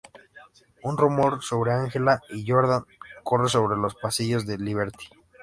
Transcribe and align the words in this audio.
Un 0.81 0.97
rumor 0.97 1.43
sobre 1.43 1.73
Ángela 1.73 2.21
y 2.31 2.43
Jordan 2.49 2.85
corre 3.21 3.51
por 3.55 3.77
los 3.77 3.93
pasillos 3.93 4.47
de 4.47 4.57
Liberty. 4.57 5.05